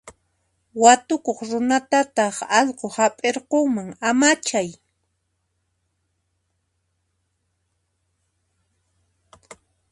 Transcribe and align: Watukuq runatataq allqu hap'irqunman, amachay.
Watukuq 0.81 1.39
runatataq 1.49 2.35
allqu 2.59 2.87
hap'irqunman, 2.95 3.89
amachay. 4.09 4.69